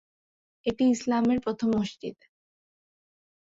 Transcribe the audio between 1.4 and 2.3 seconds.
প্রথম মসজিদ।